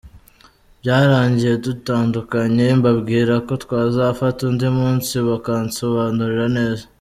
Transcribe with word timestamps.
byarangiye 0.81 1.53
dutandukanye 1.65 2.65
mbabwira 2.79 3.33
ko 3.47 3.53
twazafata 3.63 4.39
undi 4.49 4.67
munsi 4.77 5.13
bakansobanurira 5.27 6.45
neza. 6.57 6.83